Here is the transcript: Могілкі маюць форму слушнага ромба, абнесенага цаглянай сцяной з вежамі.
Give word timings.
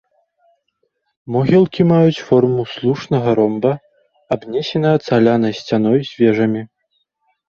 Могілкі 1.33 1.81
маюць 1.91 2.23
форму 2.29 2.63
слушнага 2.71 3.29
ромба, 3.39 3.73
абнесенага 4.37 4.97
цаглянай 5.09 5.53
сцяной 5.59 5.99
з 6.09 6.17
вежамі. 6.23 6.61